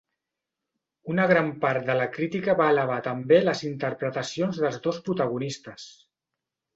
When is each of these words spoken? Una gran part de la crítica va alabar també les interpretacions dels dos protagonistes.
Una 1.15 1.25
gran 1.31 1.49
part 1.65 1.83
de 1.89 1.95
la 1.99 2.07
crítica 2.15 2.55
va 2.61 2.69
alabar 2.73 2.97
també 3.07 3.39
les 3.43 3.61
interpretacions 3.67 4.63
dels 4.65 4.81
dos 4.87 4.99
protagonistes. 5.11 5.87